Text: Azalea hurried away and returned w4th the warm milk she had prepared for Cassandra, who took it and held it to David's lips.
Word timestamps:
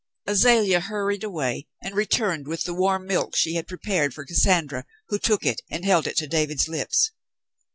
Azalea 0.25 0.79
hurried 0.79 1.23
away 1.23 1.67
and 1.83 1.93
returned 1.93 2.47
w4th 2.47 2.63
the 2.63 2.73
warm 2.73 3.05
milk 3.05 3.35
she 3.35 3.53
had 3.53 3.67
prepared 3.67 4.15
for 4.15 4.25
Cassandra, 4.25 4.83
who 5.09 5.19
took 5.19 5.45
it 5.45 5.61
and 5.69 5.85
held 5.85 6.07
it 6.07 6.17
to 6.17 6.25
David's 6.27 6.67
lips. 6.67 7.11